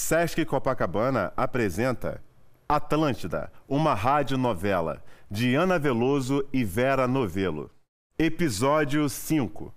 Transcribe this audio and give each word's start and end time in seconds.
Sesc 0.00 0.44
Copacabana 0.44 1.32
apresenta 1.36 2.22
Atlântida, 2.68 3.50
uma 3.68 3.94
radionovela 3.94 5.02
de 5.28 5.56
Ana 5.56 5.76
Veloso 5.76 6.48
e 6.52 6.62
Vera 6.62 7.08
Novelo. 7.08 7.68
Episódio 8.16 9.08
5. 9.08 9.74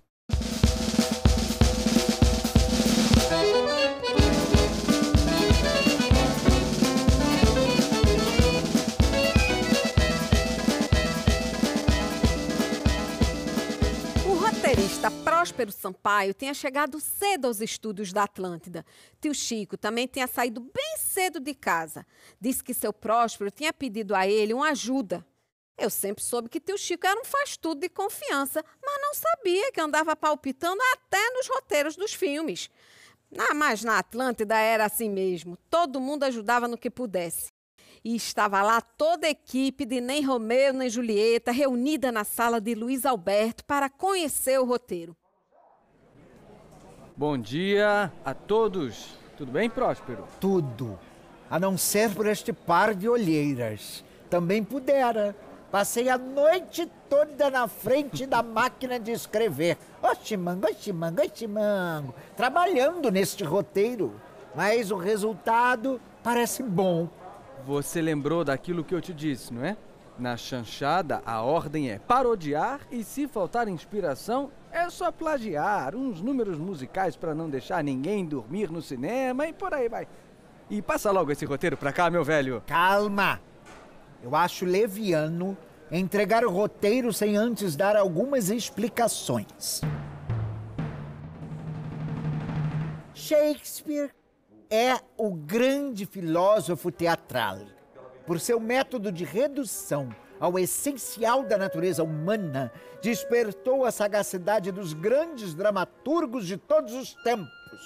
Próspero 15.61 15.71
Sampaio 15.71 16.33
tinha 16.33 16.53
chegado 16.53 16.99
cedo 16.99 17.45
aos 17.45 17.61
estúdios 17.61 18.11
da 18.11 18.23
Atlântida. 18.23 18.83
Tio 19.19 19.33
Chico 19.33 19.77
também 19.77 20.07
tinha 20.07 20.25
saído 20.25 20.59
bem 20.59 20.97
cedo 20.97 21.39
de 21.39 21.53
casa. 21.53 22.05
Disse 22.39 22.63
que 22.63 22.73
seu 22.73 22.91
Próspero 22.91 23.51
tinha 23.51 23.71
pedido 23.71 24.15
a 24.15 24.27
ele 24.27 24.55
uma 24.55 24.69
ajuda. 24.69 25.23
Eu 25.77 25.89
sempre 25.89 26.23
soube 26.23 26.49
que 26.49 26.59
tio 26.59 26.77
Chico 26.77 27.05
era 27.05 27.19
um 27.19 27.25
faz-tudo 27.25 27.81
de 27.81 27.89
confiança, 27.89 28.63
mas 28.83 29.01
não 29.01 29.13
sabia 29.13 29.71
que 29.71 29.81
andava 29.81 30.15
palpitando 30.15 30.81
até 30.93 31.29
nos 31.31 31.47
roteiros 31.47 31.95
dos 31.95 32.13
filmes. 32.13 32.69
Ah, 33.37 33.53
mas 33.53 33.83
na 33.83 33.99
Atlântida 33.99 34.57
era 34.57 34.85
assim 34.85 35.09
mesmo. 35.09 35.57
Todo 35.69 36.01
mundo 36.01 36.23
ajudava 36.23 36.67
no 36.67 36.77
que 36.77 36.89
pudesse. 36.89 37.51
E 38.03 38.15
estava 38.15 38.63
lá 38.63 38.81
toda 38.81 39.27
a 39.27 39.29
equipe 39.29 39.85
de 39.85 40.01
Nem 40.01 40.23
Romeu 40.23 40.73
nem 40.73 40.89
Julieta 40.89 41.51
reunida 41.51 42.11
na 42.11 42.23
sala 42.23 42.59
de 42.59 42.73
Luiz 42.73 43.05
Alberto 43.05 43.63
para 43.63 43.91
conhecer 43.91 44.59
o 44.59 44.65
roteiro. 44.65 45.15
Bom 47.15 47.37
dia 47.37 48.11
a 48.23 48.33
todos. 48.33 49.17
Tudo 49.37 49.51
bem, 49.51 49.69
Próspero? 49.69 50.25
Tudo, 50.39 50.97
a 51.49 51.59
não 51.59 51.77
ser 51.77 52.09
por 52.15 52.25
este 52.25 52.53
par 52.53 52.95
de 52.95 53.09
olheiras. 53.09 54.03
Também 54.29 54.63
pudera. 54.63 55.35
Passei 55.69 56.09
a 56.09 56.17
noite 56.17 56.89
toda 57.09 57.49
na 57.49 57.67
frente 57.67 58.25
da 58.25 58.41
máquina 58.41 58.99
de 58.99 59.11
escrever. 59.11 59.77
Oxe, 60.01 60.37
mango, 60.37 60.67
oxe, 60.67 60.93
mango, 60.93 61.21
oxe, 61.21 61.47
mango. 61.47 62.15
Trabalhando 62.35 63.11
neste 63.11 63.43
roteiro. 63.43 64.13
Mas 64.55 64.89
o 64.89 64.95
resultado 64.95 65.99
parece 66.23 66.63
bom. 66.63 67.09
Você 67.65 68.01
lembrou 68.01 68.43
daquilo 68.43 68.83
que 68.83 68.95
eu 68.95 69.01
te 69.01 69.13
disse, 69.13 69.53
não 69.53 69.63
é? 69.63 69.77
Na 70.21 70.37
chanchada, 70.37 71.19
a 71.25 71.41
ordem 71.41 71.89
é 71.89 71.97
parodiar 71.97 72.81
e, 72.91 73.03
se 73.03 73.27
faltar 73.27 73.67
inspiração, 73.67 74.51
é 74.71 74.87
só 74.87 75.11
plagiar 75.11 75.95
uns 75.95 76.21
números 76.21 76.59
musicais 76.59 77.15
para 77.15 77.33
não 77.33 77.49
deixar 77.49 77.83
ninguém 77.83 78.23
dormir 78.23 78.69
no 78.69 78.83
cinema 78.83 79.47
e 79.47 79.53
por 79.53 79.73
aí 79.73 79.89
vai. 79.89 80.07
E 80.69 80.79
passa 80.79 81.09
logo 81.09 81.31
esse 81.31 81.43
roteiro 81.43 81.75
pra 81.75 81.91
cá, 81.91 82.07
meu 82.11 82.23
velho. 82.23 82.61
Calma! 82.67 83.41
Eu 84.21 84.35
acho 84.35 84.63
leviano 84.63 85.57
entregar 85.91 86.45
o 86.45 86.51
roteiro 86.51 87.11
sem 87.11 87.35
antes 87.35 87.75
dar 87.75 87.95
algumas 87.95 88.51
explicações. 88.51 89.81
Shakespeare 93.15 94.11
é 94.69 94.99
o 95.17 95.33
grande 95.33 96.05
filósofo 96.05 96.91
teatral. 96.91 97.80
Por 98.31 98.39
seu 98.39 98.61
método 98.61 99.11
de 99.11 99.25
redução 99.25 100.07
ao 100.39 100.57
essencial 100.57 101.43
da 101.43 101.57
natureza 101.57 102.01
humana, 102.01 102.71
despertou 103.01 103.83
a 103.83 103.91
sagacidade 103.91 104.71
dos 104.71 104.93
grandes 104.93 105.53
dramaturgos 105.53 106.47
de 106.47 106.55
todos 106.55 106.93
os 106.93 107.13
tempos. 107.25 107.81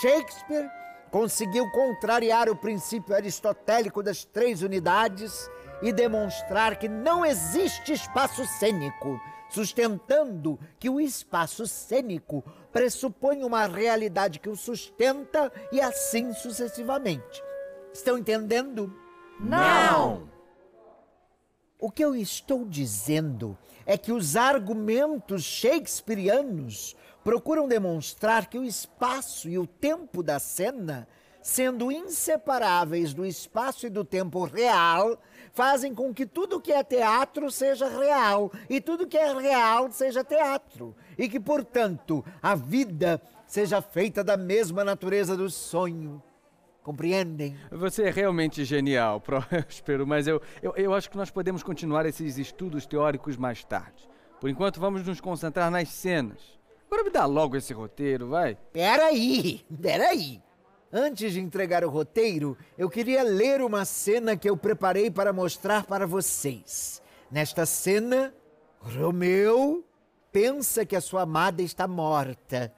Shakespeare 0.00 0.70
conseguiu 1.10 1.68
contrariar 1.72 2.48
o 2.48 2.54
princípio 2.54 3.12
aristotélico 3.12 4.04
das 4.04 4.24
três 4.24 4.62
unidades 4.62 5.50
e 5.82 5.92
demonstrar 5.92 6.76
que 6.76 6.88
não 6.88 7.26
existe 7.26 7.92
espaço 7.92 8.46
cênico, 8.46 9.20
sustentando 9.50 10.60
que 10.78 10.88
o 10.88 11.00
espaço 11.00 11.66
cênico 11.66 12.44
pressupõe 12.70 13.42
uma 13.42 13.66
realidade 13.66 14.38
que 14.38 14.48
o 14.48 14.54
sustenta 14.54 15.50
e 15.72 15.80
assim 15.80 16.32
sucessivamente. 16.32 17.42
Estão 17.92 18.16
entendendo? 18.16 18.94
Não! 19.38 20.30
O 21.78 21.90
que 21.90 22.04
eu 22.04 22.14
estou 22.14 22.64
dizendo 22.64 23.58
é 23.84 23.98
que 23.98 24.12
os 24.12 24.36
argumentos 24.36 25.42
shakespearianos 25.42 26.96
procuram 27.24 27.68
demonstrar 27.68 28.48
que 28.48 28.58
o 28.58 28.64
espaço 28.64 29.48
e 29.48 29.58
o 29.58 29.66
tempo 29.66 30.22
da 30.22 30.38
cena, 30.38 31.08
sendo 31.42 31.90
inseparáveis 31.90 33.12
do 33.12 33.26
espaço 33.26 33.86
e 33.86 33.90
do 33.90 34.04
tempo 34.04 34.44
real, 34.44 35.18
fazem 35.52 35.92
com 35.92 36.14
que 36.14 36.24
tudo 36.24 36.60
que 36.60 36.72
é 36.72 36.84
teatro 36.84 37.50
seja 37.50 37.88
real 37.88 38.50
e 38.70 38.80
tudo 38.80 39.06
que 39.06 39.18
é 39.18 39.32
real 39.32 39.90
seja 39.90 40.24
teatro, 40.24 40.94
e 41.18 41.28
que, 41.28 41.40
portanto, 41.40 42.24
a 42.40 42.54
vida 42.54 43.20
seja 43.44 43.82
feita 43.82 44.22
da 44.22 44.36
mesma 44.36 44.84
natureza 44.84 45.36
do 45.36 45.50
sonho. 45.50 46.22
Compreendem? 46.82 47.56
Você 47.70 48.04
é 48.04 48.10
realmente 48.10 48.64
genial, 48.64 49.20
Próspero, 49.22 50.06
mas 50.06 50.26
eu, 50.26 50.42
eu, 50.60 50.74
eu 50.76 50.94
acho 50.94 51.10
que 51.10 51.16
nós 51.16 51.30
podemos 51.30 51.62
continuar 51.62 52.06
esses 52.06 52.38
estudos 52.38 52.86
teóricos 52.86 53.36
mais 53.36 53.62
tarde. 53.64 54.08
Por 54.40 54.50
enquanto, 54.50 54.80
vamos 54.80 55.06
nos 55.06 55.20
concentrar 55.20 55.70
nas 55.70 55.88
cenas. 55.88 56.58
Agora 56.86 57.04
me 57.04 57.10
dá 57.10 57.24
logo 57.24 57.56
esse 57.56 57.72
roteiro, 57.72 58.28
vai. 58.28 58.56
Peraí, 58.72 59.64
peraí. 59.80 60.42
Antes 60.92 61.32
de 61.32 61.40
entregar 61.40 61.84
o 61.84 61.88
roteiro, 61.88 62.58
eu 62.76 62.90
queria 62.90 63.22
ler 63.22 63.62
uma 63.62 63.84
cena 63.84 64.36
que 64.36 64.50
eu 64.50 64.56
preparei 64.56 65.10
para 65.10 65.32
mostrar 65.32 65.86
para 65.86 66.06
vocês. 66.06 67.00
Nesta 67.30 67.64
cena, 67.64 68.34
Romeu 68.78 69.84
pensa 70.30 70.84
que 70.84 70.96
a 70.96 71.00
sua 71.00 71.22
amada 71.22 71.62
está 71.62 71.86
morta. 71.86 72.74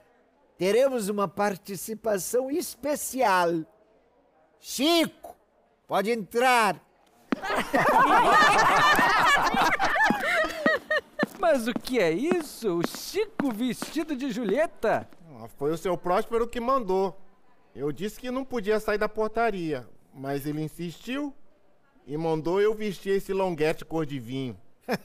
Teremos 0.57 1.09
uma 1.09 1.27
participação 1.27 2.49
especial. 2.49 3.49
Chico, 4.59 5.35
pode 5.87 6.11
entrar. 6.11 6.81
Mas 11.39 11.67
o 11.67 11.73
que 11.73 11.99
é 11.99 12.11
isso? 12.11 12.79
O 12.79 12.87
Chico 12.87 13.51
vestido 13.51 14.15
de 14.15 14.31
Julieta? 14.31 15.07
Ah, 15.37 15.47
Foi 15.57 15.71
o 15.71 15.77
seu 15.77 15.97
Próspero 15.97 16.47
que 16.47 16.59
mandou. 16.59 17.19
Eu 17.75 17.91
disse 17.91 18.19
que 18.19 18.31
não 18.31 18.43
podia 18.45 18.79
sair 18.79 18.97
da 18.97 19.09
portaria, 19.09 19.85
mas 20.13 20.45
ele 20.45 20.61
insistiu 20.61 21.33
e 22.07 22.15
mandou 22.15 22.61
eu 22.61 22.73
vestir 22.73 23.17
esse 23.17 23.33
longuete 23.33 23.83
cor 23.83 24.05
de 24.05 24.17
vinho. 24.17 24.57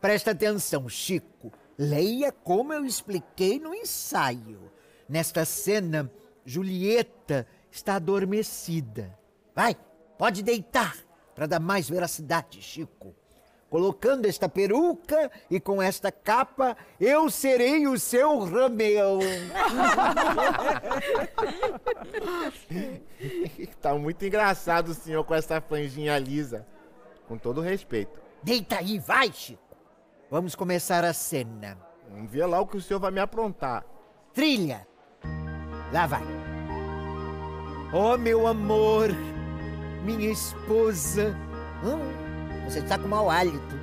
Presta 0.00 0.32
atenção, 0.32 0.86
Chico. 0.90 1.50
Leia 1.78 2.30
como 2.30 2.74
eu 2.74 2.84
expliquei 2.84 3.58
no 3.58 3.74
ensaio. 3.74 4.70
Nesta 5.08 5.46
cena, 5.46 6.12
Julieta 6.44 7.46
está 7.70 7.96
adormecida. 7.96 9.16
Vai, 9.54 9.76
pode 10.16 10.42
deitar 10.42 10.96
para 11.34 11.46
dar 11.46 11.60
mais 11.60 11.88
veracidade, 11.88 12.60
Chico. 12.60 13.14
Colocando 13.70 14.26
esta 14.26 14.48
peruca 14.48 15.30
e 15.50 15.60
com 15.60 15.82
esta 15.82 16.10
capa, 16.10 16.74
eu 16.98 17.28
serei 17.28 17.86
o 17.86 17.98
seu 17.98 18.38
Romeu. 18.38 19.18
tá 23.80 23.94
muito 23.94 24.24
engraçado 24.24 24.88
o 24.88 24.94
senhor 24.94 25.22
com 25.24 25.34
essa 25.34 25.60
franjinha 25.60 26.18
lisa. 26.18 26.66
Com 27.26 27.36
todo 27.36 27.60
respeito. 27.60 28.18
Deita 28.42 28.78
aí, 28.78 28.98
vai, 28.98 29.30
Chico. 29.30 29.76
Vamos 30.30 30.54
começar 30.54 31.04
a 31.04 31.12
cena. 31.12 31.76
Vamos 32.10 32.30
ver 32.30 32.46
lá 32.46 32.58
o 32.60 32.66
que 32.66 32.78
o 32.78 32.80
senhor 32.80 33.00
vai 33.00 33.10
me 33.10 33.20
aprontar. 33.20 33.84
Trilha. 34.32 34.88
Lá 35.92 36.06
vai. 36.06 36.57
Oh, 37.90 38.18
meu 38.18 38.46
amor, 38.46 39.08
minha 40.04 40.30
esposa. 40.30 41.34
Hum, 41.82 42.68
você 42.68 42.80
está 42.80 42.98
com 42.98 43.08
mau 43.08 43.30
hálito, 43.30 43.80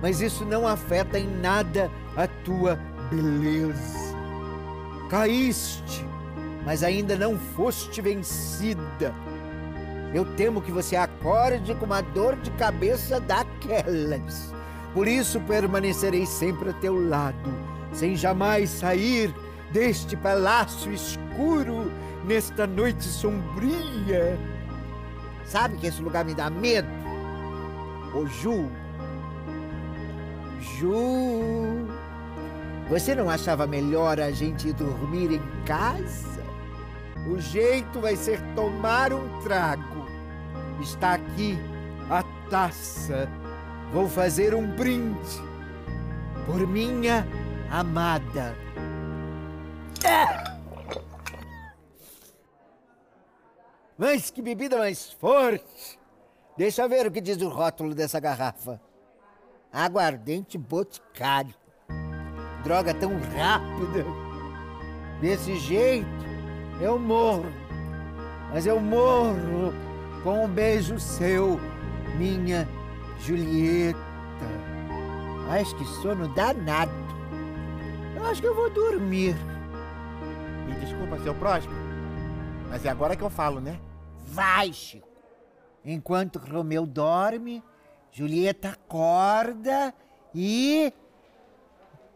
mas 0.00 0.20
isso 0.20 0.44
não 0.44 0.64
afeta 0.64 1.18
em 1.18 1.26
nada 1.26 1.90
a 2.16 2.28
tua 2.44 2.78
beleza. 3.10 4.16
Caíste, 5.10 6.06
mas 6.64 6.84
ainda 6.84 7.16
não 7.16 7.36
foste 7.36 8.00
vencida. 8.00 9.12
Eu 10.14 10.24
temo 10.36 10.62
que 10.62 10.70
você 10.70 10.94
acorde 10.94 11.74
com 11.74 11.84
uma 11.86 12.00
dor 12.00 12.36
de 12.36 12.52
cabeça 12.52 13.18
daquelas. 13.18 14.54
Por 14.94 15.08
isso 15.08 15.40
permanecerei 15.40 16.26
sempre 16.26 16.70
a 16.70 16.74
teu 16.74 17.08
lado, 17.08 17.52
sem 17.92 18.14
jamais 18.14 18.70
sair 18.70 19.34
deste 19.72 20.16
palácio 20.16 20.92
escuro 20.92 21.90
nesta 22.28 22.66
noite 22.66 23.04
sombria. 23.04 24.38
Sabe 25.46 25.78
que 25.78 25.86
esse 25.86 26.02
lugar 26.02 26.26
me 26.26 26.34
dá 26.34 26.50
medo? 26.50 26.86
Ô 28.14 28.26
Ju, 28.26 28.70
Ju, 30.60 31.88
você 32.88 33.14
não 33.14 33.30
achava 33.30 33.66
melhor 33.66 34.20
a 34.20 34.30
gente 34.30 34.68
ir 34.68 34.74
dormir 34.74 35.32
em 35.32 35.64
casa? 35.64 36.44
O 37.26 37.38
jeito 37.38 37.98
vai 38.00 38.14
ser 38.14 38.40
tomar 38.54 39.12
um 39.12 39.40
trago. 39.40 40.06
Está 40.82 41.14
aqui 41.14 41.58
a 42.10 42.22
taça. 42.50 43.28
Vou 43.90 44.06
fazer 44.06 44.54
um 44.54 44.66
brinde 44.66 45.42
por 46.44 46.66
minha 46.66 47.26
amada. 47.70 48.54
Ah! 50.04 50.47
Mas 53.98 54.30
que 54.30 54.40
bebida 54.40 54.78
mais 54.78 55.10
forte! 55.10 55.98
Deixa 56.56 56.82
eu 56.82 56.88
ver 56.88 57.06
o 57.06 57.10
que 57.10 57.20
diz 57.20 57.40
o 57.42 57.48
rótulo 57.48 57.94
dessa 57.94 58.20
garrafa. 58.20 58.80
Aguardente 59.72 60.56
boticário. 60.56 61.54
Droga 62.62 62.94
tão 62.94 63.12
rápida. 63.18 64.04
Desse 65.20 65.56
jeito, 65.56 66.08
eu 66.80 66.98
morro. 66.98 67.46
Mas 68.52 68.66
eu 68.66 68.80
morro 68.80 69.72
com 70.22 70.44
um 70.44 70.48
beijo 70.48 70.98
seu, 70.98 71.60
minha 72.16 72.68
Julieta. 73.20 73.98
Acho 75.50 75.76
que 75.76 75.84
sono 76.02 76.28
danado. 76.34 76.92
Eu 78.16 78.24
acho 78.26 78.40
que 78.40 78.46
eu 78.46 78.54
vou 78.54 78.70
dormir. 78.70 79.34
Me 80.66 80.74
desculpa, 80.74 81.18
seu 81.20 81.34
próximo. 81.34 81.74
Mas 82.68 82.84
é 82.84 82.90
agora 82.90 83.16
que 83.16 83.22
eu 83.22 83.30
falo, 83.30 83.60
né? 83.60 83.78
Vai, 84.30 84.72
Chico. 84.72 85.08
Enquanto 85.84 86.38
Romeu 86.38 86.86
dorme, 86.86 87.62
Julieta 88.12 88.70
acorda 88.70 89.94
e. 90.34 90.92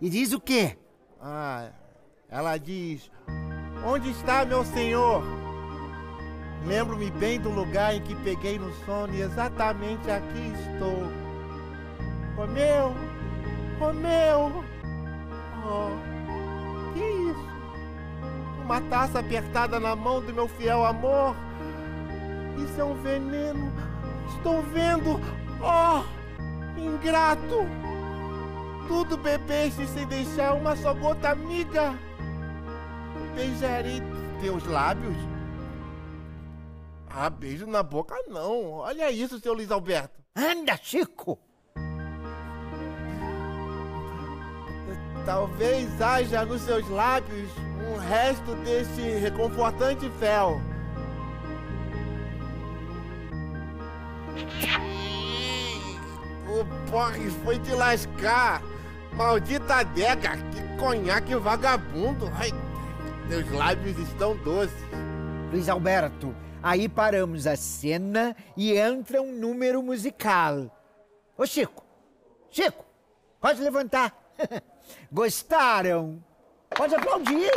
E 0.00 0.10
diz 0.10 0.32
o 0.32 0.40
quê? 0.40 0.76
Ah, 1.20 1.70
ela 2.28 2.58
diz: 2.58 3.10
Onde 3.84 4.10
está 4.10 4.44
meu 4.44 4.64
senhor? 4.64 5.22
Lembro-me 6.66 7.10
bem 7.10 7.40
do 7.40 7.48
lugar 7.48 7.94
em 7.94 8.02
que 8.02 8.14
peguei 8.16 8.58
no 8.58 8.72
sono 8.84 9.14
e 9.14 9.22
exatamente 9.22 10.10
aqui 10.10 10.52
estou. 10.70 11.02
Romeu! 12.36 12.94
Romeu! 13.80 14.64
Oh, 15.64 16.92
que 16.92 17.04
isso? 17.04 17.52
Uma 18.64 18.80
taça 18.82 19.18
apertada 19.18 19.80
na 19.80 19.96
mão 19.96 20.20
do 20.20 20.32
meu 20.32 20.46
fiel 20.46 20.84
amor? 20.84 21.34
Isso 22.64 22.80
é 22.80 22.84
um 22.84 22.94
veneno. 23.02 23.72
Estou 24.36 24.62
vendo. 24.62 25.20
Oh, 25.60 26.02
ingrato. 26.78 27.66
Tudo 28.88 29.16
bebeste 29.16 29.86
sem 29.86 30.06
deixar 30.06 30.54
uma 30.54 30.76
só 30.76 30.92
gota 30.94 31.30
amiga. 31.30 31.94
Beijarei 33.34 34.02
teus 34.40 34.64
lábios? 34.66 35.16
Ah, 37.08 37.30
beijo 37.30 37.66
na 37.66 37.82
boca 37.82 38.14
não. 38.28 38.72
Olha 38.72 39.10
isso, 39.10 39.38
seu 39.40 39.52
Luiz 39.52 39.70
Alberto. 39.70 40.20
Anda, 40.34 40.76
Chico! 40.76 41.38
Talvez 45.24 46.00
haja 46.00 46.44
nos 46.44 46.62
seus 46.62 46.88
lábios 46.88 47.48
um 47.86 47.96
resto 47.98 48.54
desse 48.56 49.00
reconfortante 49.18 50.10
fel. 50.18 50.60
O 56.48 56.90
porre 56.90 57.30
foi 57.44 57.58
te 57.58 57.72
lascar. 57.72 58.62
Maldita 59.14 59.76
adega, 59.76 60.36
que 60.36 60.78
conhaque 60.78 61.34
vagabundo. 61.34 62.30
Ai, 62.34 62.50
teus 63.28 63.50
lábios 63.50 63.98
estão 63.98 64.36
doces. 64.36 64.72
Luiz 65.50 65.68
Alberto, 65.68 66.34
aí 66.62 66.88
paramos 66.88 67.46
a 67.46 67.56
cena 67.56 68.34
e 68.56 68.76
entra 68.76 69.20
um 69.20 69.32
número 69.32 69.82
musical. 69.82 70.70
Ô 71.36 71.46
Chico, 71.46 71.84
Chico, 72.50 72.84
pode 73.40 73.60
levantar. 73.60 74.14
Gostaram? 75.12 76.22
Pode 76.70 76.94
aplaudir. 76.94 77.50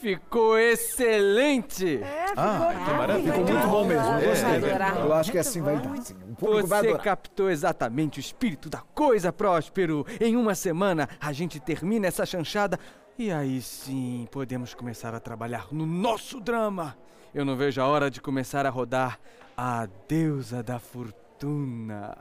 Ficou 0.00 0.58
excelente! 0.58 2.00
Ah, 2.36 2.72
que 2.84 2.90
maravilha. 2.92 3.32
Ficou 3.32 3.46
muito 3.52 3.66
bom 3.68 3.84
mesmo. 3.84 4.06
eu 4.06 4.28
Gostei. 4.28 5.02
Eu 5.04 5.12
acho 5.14 5.32
que 5.32 5.38
assim 5.38 5.62
vai 5.62 5.78
dar. 5.78 5.92
assim, 5.92 6.14
O 6.14 6.34
público 6.36 6.66
vai 6.68 6.80
Você 6.80 6.88
adorar. 6.88 7.04
captou 7.04 7.50
exatamente 7.50 8.18
o 8.18 8.20
espírito 8.20 8.68
da 8.68 8.78
coisa, 8.94 9.32
Próspero. 9.32 10.04
Em 10.20 10.36
uma 10.36 10.54
semana 10.54 11.08
a 11.20 11.32
gente 11.32 11.58
termina 11.58 12.06
essa 12.06 12.26
chanchada 12.26 12.78
e 13.18 13.30
aí 13.32 13.60
sim 13.62 14.28
podemos 14.30 14.74
começar 14.74 15.14
a 15.14 15.20
trabalhar 15.20 15.66
no 15.72 15.86
nosso 15.86 16.40
drama. 16.40 16.96
Eu 17.34 17.44
não 17.44 17.56
vejo 17.56 17.80
a 17.80 17.86
hora 17.86 18.10
de 18.10 18.20
começar 18.20 18.66
a 18.66 18.70
rodar 18.70 19.18
a 19.56 19.88
deusa 20.08 20.62
da 20.62 20.78
fortuna. 20.78 22.16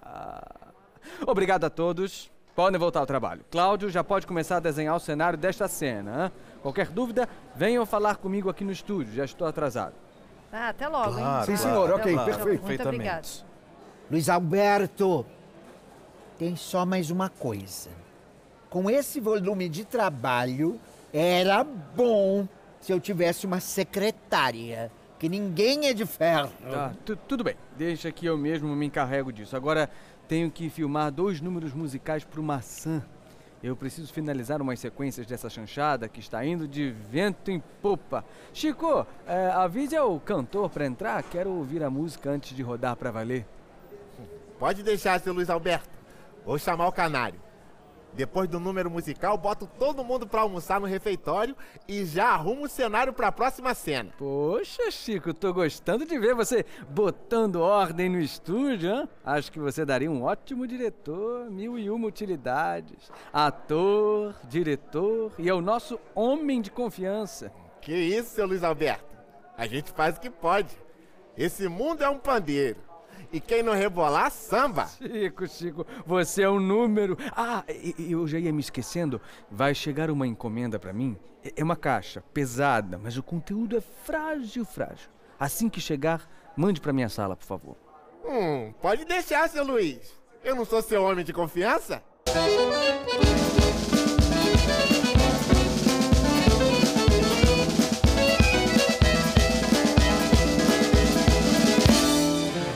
Obrigado 1.27 1.65
a 1.65 1.69
todos. 1.69 2.31
Podem 2.55 2.79
voltar 2.79 3.01
ao 3.01 3.05
trabalho. 3.05 3.41
Cláudio 3.51 3.89
já 3.89 4.03
pode 4.03 4.25
começar 4.25 4.57
a 4.57 4.59
desenhar 4.61 4.95
o 4.95 4.99
cenário 4.99 5.37
desta 5.37 5.67
cena. 5.67 6.11
hã? 6.27 6.31
Qualquer 6.61 6.87
dúvida, 6.87 7.27
venham 7.55 7.85
falar 7.85 8.15
comigo 8.15 8.49
aqui 8.49 8.63
no 8.63 8.71
estúdio. 8.71 9.13
Já 9.13 9.25
estou 9.25 9.45
atrasado. 9.45 9.93
Ah, 10.51 10.69
até 10.69 10.87
logo, 10.87 11.09
hein? 11.11 11.15
Claro, 11.17 11.45
Sim, 11.45 11.57
claro, 11.57 11.69
senhor, 11.69 11.91
ok, 11.99 12.13
claro, 12.13 12.25
perfeito. 12.33 12.63
Muito 12.65 12.81
obrigado. 12.87 13.15
Perfeitamente. 13.21 13.45
Luiz 14.09 14.29
Alberto, 14.29 15.25
tem 16.39 16.55
só 16.55 16.85
mais 16.85 17.09
uma 17.11 17.27
coisa. 17.29 17.89
Com 18.69 18.89
esse 18.89 19.19
volume 19.19 19.67
de 19.67 19.83
trabalho, 19.83 20.79
era 21.13 21.61
bom 21.63 22.47
se 22.79 22.91
eu 22.93 22.99
tivesse 23.01 23.45
uma 23.45 23.59
secretária, 23.59 24.91
que 25.19 25.27
ninguém 25.27 25.87
é 25.87 25.93
de 25.93 26.05
ferro. 26.05 26.51
Tá, 26.71 26.93
tu- 27.03 27.15
tudo 27.15 27.43
bem. 27.43 27.55
Deixa 27.75 28.11
que 28.11 28.25
eu 28.25 28.37
mesmo 28.37 28.73
me 28.75 28.85
encarrego 28.85 29.33
disso. 29.33 29.55
Agora 29.57 29.89
tenho 30.27 30.49
que 30.51 30.69
filmar 30.69 31.11
dois 31.11 31.41
números 31.41 31.73
musicais 31.73 32.23
pro 32.23 32.43
Maçã. 32.43 33.03
Eu 33.63 33.75
preciso 33.75 34.13
finalizar 34.13 34.61
umas 34.61 34.79
sequências 34.79 35.25
dessa 35.25 35.49
chanchada 35.49 36.07
que 36.07 36.19
está 36.19 36.45
indo 36.45 36.67
de 36.67 36.91
vento 36.91 37.49
em 37.49 37.59
popa. 37.81 38.23
Chico, 38.53 39.07
é, 39.25 39.47
avise 39.47 39.95
ao 39.95 40.19
cantor 40.19 40.69
para 40.69 40.85
entrar. 40.85 41.23
Quero 41.23 41.49
ouvir 41.49 41.83
a 41.83 41.89
música 41.89 42.29
antes 42.29 42.55
de 42.55 42.61
rodar 42.61 42.95
para 42.95 43.09
valer. 43.09 43.45
Pode 44.59 44.83
deixar, 44.83 45.19
seu 45.19 45.33
Luiz 45.33 45.49
Alberto. 45.49 45.89
Vou 46.45 46.59
chamar 46.59 46.87
o 46.87 46.91
canário. 46.91 47.44
Depois 48.15 48.47
do 48.47 48.59
número 48.59 48.89
musical, 48.89 49.37
boto 49.37 49.69
todo 49.77 50.03
mundo 50.03 50.25
pra 50.25 50.41
almoçar 50.41 50.79
no 50.79 50.87
refeitório 50.87 51.55
e 51.85 52.05
já 52.05 52.29
arrumo 52.29 52.63
o 52.63 52.69
cenário 52.69 53.11
pra 53.11 53.31
próxima 53.31 53.73
cena. 53.73 54.11
Poxa, 54.17 54.89
Chico, 54.89 55.33
tô 55.33 55.53
gostando 55.53 56.05
de 56.05 56.17
ver 56.17 56.33
você 56.33 56.65
botando 56.89 57.57
ordem 57.57 58.07
no 58.09 58.19
estúdio, 58.19 58.89
hã? 58.89 59.09
Acho 59.23 59.51
que 59.51 59.59
você 59.59 59.83
daria 59.83 60.09
um 60.09 60.23
ótimo 60.23 60.65
diretor, 60.65 61.51
mil 61.51 61.77
e 61.77 61.89
uma 61.89 62.07
utilidades. 62.07 63.11
Ator, 63.33 64.33
diretor 64.45 65.33
e 65.37 65.49
é 65.49 65.53
o 65.53 65.61
nosso 65.61 65.99
homem 66.13 66.61
de 66.61 66.71
confiança. 66.71 67.51
Que 67.81 67.93
isso, 67.93 68.29
seu 68.29 68.47
Luiz 68.47 68.63
Alberto? 68.63 69.13
A 69.57 69.67
gente 69.67 69.91
faz 69.91 70.15
o 70.15 70.21
que 70.21 70.29
pode. 70.29 70.75
Esse 71.37 71.67
mundo 71.67 72.01
é 72.01 72.09
um 72.09 72.17
pandeiro. 72.17 72.79
E 73.31 73.39
quem 73.39 73.61
não 73.63 73.73
rebolar, 73.73 74.31
samba. 74.31 74.87
Chico, 74.87 75.47
Chico, 75.47 75.85
você 76.05 76.43
é 76.43 76.49
um 76.49 76.59
número. 76.59 77.17
Ah, 77.31 77.63
eu 77.97 78.27
já 78.27 78.39
ia 78.39 78.51
me 78.53 78.59
esquecendo. 78.61 79.19
Vai 79.49 79.73
chegar 79.75 80.09
uma 80.09 80.25
encomenda 80.27 80.79
pra 80.79 80.93
mim. 80.93 81.17
É- 81.43 81.53
É 81.57 81.63
uma 81.63 81.75
caixa 81.75 82.23
pesada, 82.33 82.97
mas 82.97 83.17
o 83.17 83.23
conteúdo 83.23 83.77
é 83.77 83.81
frágil, 83.81 84.65
frágil. 84.65 85.09
Assim 85.39 85.69
que 85.69 85.79
chegar, 85.81 86.27
mande 86.55 86.79
pra 86.81 86.91
minha 86.93 87.09
sala, 87.09 87.35
por 87.35 87.45
favor. 87.45 87.75
Hum, 88.25 88.73
pode 88.81 89.05
deixar, 89.05 89.47
seu 89.49 89.63
Luiz. 89.63 90.13
Eu 90.43 90.55
não 90.55 90.65
sou 90.65 90.81
seu 90.81 91.03
homem 91.03 91.23
de 91.23 91.33
confiança? 91.33 92.01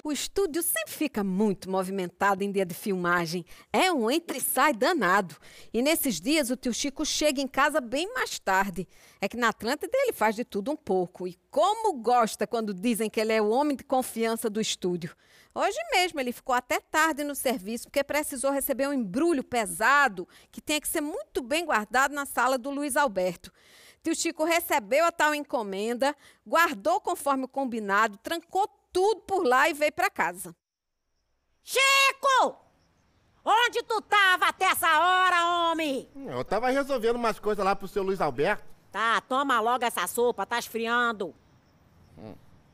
O 0.10 0.12
estúdio 0.12 0.64
sempre 0.64 0.92
fica 0.92 1.24
muito 1.24 1.70
movimentado 1.70 2.44
em 2.44 2.52
dia 2.52 2.66
de 2.66 2.74
filmagem. 2.74 3.46
É 3.72 3.92
um 3.92 4.10
entre 4.10 4.40
e 4.40 4.42
sai 4.42 4.74
danado. 4.74 5.38
E 5.72 5.84
nesses 5.84 6.20
dias 6.20 6.50
o 6.50 6.56
tio 6.56 6.74
Chico 6.74 7.06
chega 7.06 7.40
em 7.40 7.48
casa 7.48 7.80
bem 7.80 8.12
mais 8.12 8.40
tarde. 8.40 8.88
É 9.22 9.30
que 9.30 9.38
na 9.38 9.50
Atlântida 9.50 9.96
ele 9.96 10.12
faz 10.12 10.36
de 10.36 10.44
tudo 10.44 10.72
um 10.72 10.76
pouco. 10.76 11.28
E 11.28 11.38
como 11.52 11.94
gosta 11.94 12.48
quando 12.48 12.74
dizem 12.74 13.08
que 13.08 13.22
ele 13.22 13.34
é 13.34 13.40
o 13.40 13.50
homem 13.50 13.78
de 13.78 13.84
confiança 13.84 14.50
do 14.50 14.60
estúdio. 14.60 15.16
Hoje 15.54 15.78
mesmo 15.92 16.20
ele 16.20 16.32
ficou 16.32 16.56
até 16.56 16.80
tarde 16.80 17.24
no 17.24 17.36
serviço 17.36 17.84
porque 17.84 18.04
precisou 18.04 18.50
receber 18.50 18.88
um 18.88 18.94
embrulho 18.94 19.44
pesado 19.44 20.28
que 20.50 20.60
tinha 20.60 20.82
que 20.82 20.88
ser 20.88 21.02
muito 21.02 21.44
bem 21.44 21.68
guardado 21.68 22.16
na 22.16 22.26
sala 22.26 22.58
do 22.58 22.72
Luiz 22.72 22.98
Alberto. 22.98 23.54
Tio 24.02 24.16
Chico 24.16 24.44
recebeu 24.44 25.06
a 25.06 25.12
tal 25.12 25.36
encomenda, 25.36 26.16
guardou 26.48 27.00
conforme 27.00 27.48
combinado, 27.48 28.18
trancou 28.18 28.68
tudo 28.92 29.22
por 29.22 29.46
lá 29.46 29.70
e 29.70 29.74
veio 29.74 29.92
para 29.92 30.10
casa. 30.10 30.56
Chico! 31.64 32.58
Onde 33.44 33.82
tu 33.84 34.02
tava 34.02 34.48
até 34.48 34.66
essa 34.66 35.00
hora, 35.00 35.72
homem? 35.72 36.10
Eu 36.16 36.44
tava 36.44 36.70
resolvendo 36.70 37.16
umas 37.16 37.40
coisas 37.40 37.64
lá 37.64 37.76
pro 37.76 37.88
seu 37.88 38.04
Luiz 38.04 38.22
Alberto. 38.22 38.64
Tá, 38.92 39.22
toma 39.22 39.60
logo 39.60 39.86
essa 39.86 40.06
sopa, 40.08 40.46
tá 40.46 40.60
esfriando. 40.60 41.34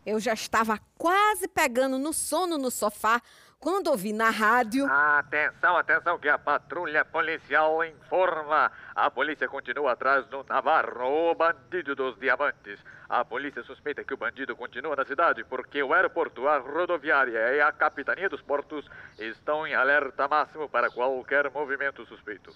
Eu 0.05 0.19
já 0.19 0.33
estava 0.33 0.79
quase 0.97 1.47
pegando 1.47 1.97
no 1.97 2.13
sono 2.13 2.57
no 2.57 2.69
sofá 2.69 3.21
quando 3.59 3.87
ouvi 3.87 4.13
na 4.13 4.29
rádio. 4.29 4.85
Atenção, 4.89 5.77
atenção, 5.77 6.19
que 6.19 6.29
a 6.29 6.37
patrulha 6.37 7.03
policial 7.03 7.83
informa. 7.83 8.71
A 8.95 9.09
polícia 9.09 9.47
continua 9.47 9.93
atrás 9.93 10.25
do 10.27 10.43
Navarro, 10.43 11.31
o 11.31 11.35
bandido 11.35 11.95
dos 11.95 12.17
diamantes. 12.19 12.79
A 13.07 13.23
polícia 13.23 13.63
suspeita 13.63 14.03
que 14.03 14.13
o 14.13 14.17
bandido 14.17 14.55
continua 14.55 14.95
na 14.95 15.05
cidade 15.05 15.43
porque 15.43 15.81
o 15.81 15.93
aeroporto, 15.93 16.47
a 16.47 16.57
rodoviária 16.57 17.55
e 17.55 17.61
a 17.61 17.71
capitania 17.71 18.29
dos 18.29 18.41
portos 18.41 18.85
estão 19.19 19.65
em 19.65 19.75
alerta 19.75 20.27
máximo 20.27 20.67
para 20.67 20.89
qualquer 20.89 21.51
movimento 21.51 22.05
suspeito. 22.05 22.51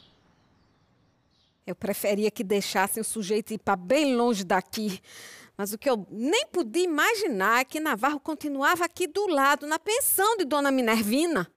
Eu 1.66 1.76
preferia 1.76 2.32
que 2.32 2.44
deixassem 2.44 3.00
o 3.00 3.06
sujeito 3.06 3.54
ir 3.54 3.60
para 3.60 3.76
bem 3.76 4.16
longe 4.16 4.44
daqui. 4.44 5.00
Mas 5.60 5.74
o 5.74 5.78
que 5.78 5.90
eu 5.90 6.08
nem 6.10 6.48
podia 6.48 6.86
imaginar 6.86 7.60
é 7.60 7.66
que 7.66 7.82
Navarro 7.82 8.18
continuava 8.18 8.86
aqui 8.86 9.06
do 9.06 9.28
lado, 9.28 9.68
na 9.68 9.78
pensão 9.78 10.38
de 10.38 10.46
Dona 10.46 10.72
Minervina. 10.72 11.52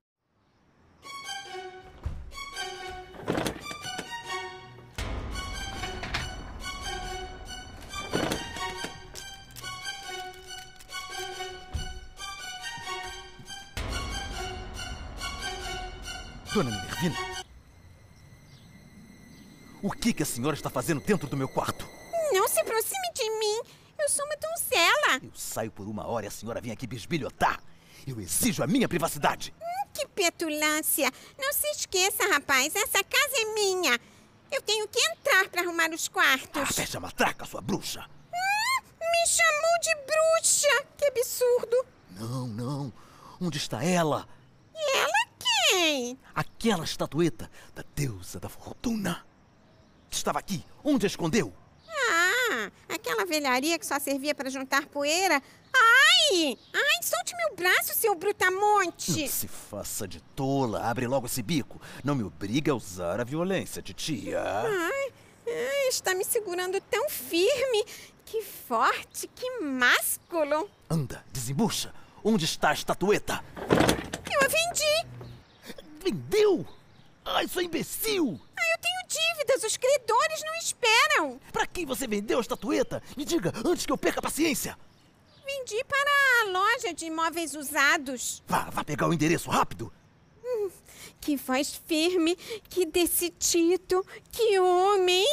Dona 16.53 16.71
Minervina? 16.73 17.17
O 19.81 19.93
que, 19.93 20.13
que 20.13 20.25
a 20.25 20.27
senhora 20.27 20.57
está 20.57 20.69
fazendo 20.69 21.01
dentro 21.01 21.29
do 21.29 21.37
meu 21.37 21.49
quarto? 21.49 21.87
Não 22.33 22.49
se 22.49 22.59
aproxime 22.59 23.13
de 23.15 23.31
mim. 23.39 23.82
Eu 24.03 24.09
sou 24.09 24.25
uma 24.27 24.37
donzela. 24.37 25.21
Eu 25.23 25.33
saio 25.33 25.71
por 25.71 25.87
uma 25.87 26.05
hora 26.09 26.27
e 26.27 26.29
a 26.29 26.31
senhora 26.31 26.61
vem 26.61 26.73
aqui 26.73 26.89
bisbilhotar. 26.89 27.63
Eu 28.05 28.21
exijo 28.21 28.61
a 28.61 28.67
minha 28.67 28.89
privacidade. 28.89 29.55
Hum, 29.61 29.89
que 29.95 30.07
petulância. 30.09 31.09
Não 31.39 31.53
se 31.53 31.69
esqueça, 31.69 32.25
rapaz. 32.33 32.75
Essa 32.75 33.05
casa 33.05 33.35
é 33.41 33.55
minha. 33.55 34.01
Eu 34.51 34.61
tenho 34.63 34.89
que 34.89 34.99
entrar 34.99 35.49
para 35.49 35.63
arrumar 35.63 35.91
os 35.91 36.09
quartos. 36.09 36.61
Ah, 36.61 36.67
fecha 36.67 36.99
a 36.99 37.01
matraca, 37.01 37.45
sua 37.45 37.61
bruxa. 37.61 38.05
Hum, 38.33 38.83
me 39.01 39.27
chamou 39.29 39.79
de 39.81 39.95
bruxa. 40.05 40.87
Que 40.99 41.07
absurdo. 41.07 41.87
Não, 42.11 42.47
não. 42.49 42.93
Onde 43.41 43.57
está 43.57 43.85
ela? 43.85 44.27
Ela 44.75 45.29
quem? 45.39 46.19
Aquela 46.35 46.85
estatueta 46.85 47.49
da 47.73 47.85
deusa 47.95 48.41
da 48.41 48.49
fortuna. 48.49 49.25
Estava 50.11 50.41
aqui. 50.41 50.65
Onde 50.83 51.07
a 51.07 51.09
escondeu? 51.09 51.55
Aquela 53.23 53.25
velharia 53.25 53.79
que 53.79 53.87
só 53.87 54.01
servia 54.01 54.35
para 54.35 54.51
juntar 54.51 54.87
poeira. 54.87 55.41
Ai! 55.73 56.59
Ai, 56.75 57.03
solte 57.03 57.35
meu 57.37 57.55
braço, 57.55 57.95
seu 57.95 58.15
brutamonte! 58.17 59.21
Não 59.21 59.29
se 59.29 59.47
faça 59.47 60.09
de 60.09 60.21
tola. 60.35 60.83
Abre 60.83 61.07
logo 61.07 61.27
esse 61.27 61.41
bico. 61.41 61.81
Não 62.03 62.17
me 62.17 62.25
obrigue 62.25 62.71
a 62.71 62.75
usar 62.75 63.21
a 63.21 63.25
violência, 63.25 63.81
titia. 63.81 64.43
Ai, 64.43 65.13
ai, 65.47 65.89
está 65.89 66.15
me 66.15 66.25
segurando 66.25 66.81
tão 66.91 67.09
firme. 67.09 67.85
Que 68.25 68.43
forte, 68.43 69.29
que 69.29 69.61
másculo. 69.61 70.69
Anda, 70.91 71.25
desembucha. 71.33 71.95
Onde 72.25 72.45
está 72.45 72.71
a 72.71 72.75
estatueta? 72.75 73.45
Eu 74.33 74.41
a 74.41 74.49
vendi. 74.49 75.07
Vendeu? 76.03 76.67
Ai, 77.25 77.47
sua 77.47 77.63
imbecil! 77.63 78.41
Dívidas. 79.43 79.65
Os 79.65 79.77
credores 79.77 80.43
não 80.45 80.55
esperam. 80.57 81.41
Pra 81.53 81.67
quem 81.67 81.85
você 81.85 82.07
vendeu 82.07 82.39
a 82.39 82.41
estatueta? 82.41 83.03
Me 83.17 83.25
diga, 83.25 83.53
antes 83.65 83.85
que 83.85 83.93
eu 83.93 83.99
perca 83.99 84.21
a 84.21 84.23
paciência. 84.23 84.79
Vendi 85.45 85.83
para 85.85 86.11
a 86.41 86.51
loja 86.51 86.95
de 86.95 87.07
imóveis 87.07 87.55
usados. 87.55 88.43
Vá, 88.47 88.71
vá 88.71 88.85
pegar 88.85 89.09
o 89.09 89.13
endereço 89.13 89.51
rápido. 89.51 89.93
Hum, 90.45 90.71
que 91.21 91.37
voz 91.37 91.81
firme, 91.87 92.37
que 92.69 92.87
decidido, 92.87 94.07
que 94.31 94.59
homem. 94.59 95.27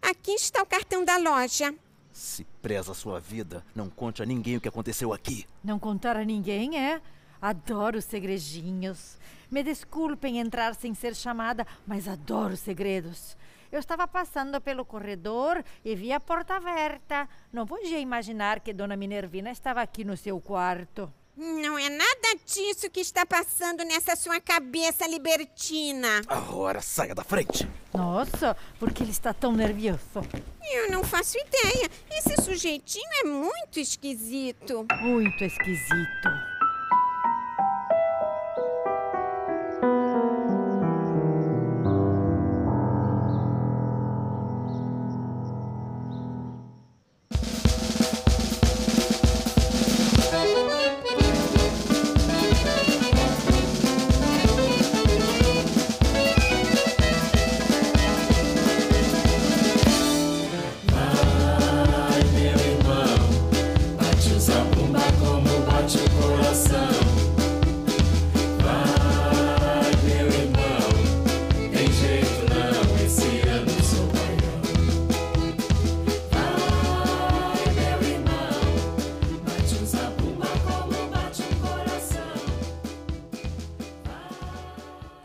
Aqui 0.00 0.32
está 0.32 0.62
o 0.62 0.66
cartão 0.66 1.04
da 1.04 1.16
loja. 1.16 1.74
Se 2.12 2.44
preza 2.62 2.92
a 2.92 2.94
sua 2.94 3.20
vida, 3.20 3.64
não 3.74 3.90
conte 3.90 4.22
a 4.22 4.26
ninguém 4.26 4.56
o 4.56 4.60
que 4.60 4.68
aconteceu 4.68 5.12
aqui. 5.12 5.44
Não 5.62 5.78
contar 5.78 6.16
a 6.16 6.24
ninguém, 6.24 6.78
é? 6.78 7.02
Adoro 7.40 8.00
segredinhos. 8.00 9.18
Me 9.50 9.62
desculpem 9.62 10.38
entrar 10.38 10.74
sem 10.74 10.94
ser 10.94 11.14
chamada, 11.14 11.66
mas 11.86 12.08
adoro 12.08 12.56
segredos. 12.56 13.36
Eu 13.70 13.80
estava 13.80 14.06
passando 14.06 14.60
pelo 14.60 14.84
corredor 14.84 15.62
e 15.84 15.94
vi 15.94 16.12
a 16.12 16.20
porta 16.20 16.54
aberta. 16.54 17.28
Não 17.52 17.66
podia 17.66 17.98
imaginar 17.98 18.60
que 18.60 18.72
Dona 18.72 18.96
Minervina 18.96 19.50
estava 19.50 19.82
aqui 19.82 20.04
no 20.04 20.16
seu 20.16 20.40
quarto. 20.40 21.12
Não 21.36 21.78
é 21.78 21.90
nada 21.90 22.38
disso 22.46 22.88
que 22.88 23.00
está 23.00 23.26
passando 23.26 23.84
nessa 23.84 24.16
sua 24.16 24.40
cabeça 24.40 25.06
libertina. 25.06 26.22
Agora 26.26 26.80
saia 26.80 27.14
da 27.14 27.22
frente. 27.22 27.68
Nossa, 27.92 28.56
por 28.78 28.90
que 28.90 29.02
ele 29.02 29.10
está 29.10 29.34
tão 29.34 29.52
nervioso? 29.52 30.00
Eu 30.72 30.90
não 30.90 31.04
faço 31.04 31.36
ideia. 31.36 31.90
Esse 32.10 32.42
sujeitinho 32.42 33.10
é 33.20 33.24
muito 33.24 33.78
esquisito. 33.78 34.86
Muito 35.02 35.44
esquisito. 35.44 36.55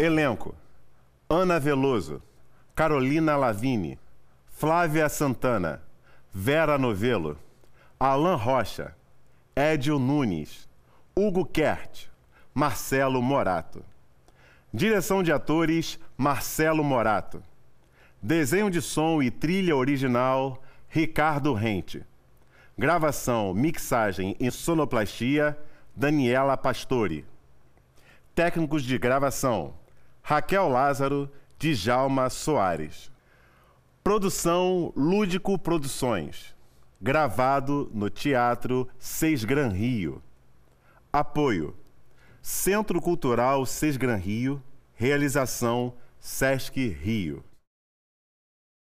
Elenco: 0.01 0.55
Ana 1.29 1.59
Veloso, 1.59 2.23
Carolina 2.75 3.37
Lavini, 3.37 3.99
Flávia 4.47 5.07
Santana, 5.07 5.79
Vera 6.33 6.75
Novelo, 6.75 7.37
Alan 7.99 8.35
Rocha, 8.35 8.95
Édio 9.55 9.99
Nunes, 9.99 10.67
Hugo 11.15 11.45
Kert, 11.45 12.07
Marcelo 12.51 13.21
Morato. 13.21 13.85
Direção 14.73 15.21
de 15.21 15.31
atores: 15.31 15.99
Marcelo 16.17 16.83
Morato. 16.83 17.43
Desenho 18.19 18.71
de 18.71 18.81
som 18.81 19.21
e 19.21 19.29
trilha 19.29 19.75
original: 19.75 20.63
Ricardo 20.89 21.53
Rente. 21.53 22.03
Gravação, 22.75 23.53
mixagem 23.53 24.35
e 24.39 24.49
sonoplastia: 24.49 25.55
Daniela 25.95 26.57
Pastore. 26.57 27.23
Técnicos 28.33 28.81
de 28.81 28.97
gravação: 28.97 29.79
Raquel 30.21 30.69
Lázaro, 30.69 31.29
Djalma 31.59 32.29
Soares. 32.29 33.11
Produção 34.03 34.91
Lúdico 34.95 35.57
Produções. 35.57 36.55
Gravado 37.01 37.89
no 37.93 38.09
Teatro 38.09 38.87
Seis 38.99 39.43
Gran 39.43 39.69
Rio. 39.69 40.21
Apoio: 41.11 41.75
Centro 42.41 43.01
Cultural 43.01 43.65
Seis 43.65 43.97
Gran 43.97 44.15
Rio. 44.15 44.61
Realização 44.93 45.93
Sesc 46.19 46.87
Rio. 46.87 47.43